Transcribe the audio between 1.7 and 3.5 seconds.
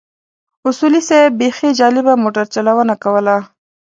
جالبه موټر چلونه کوله.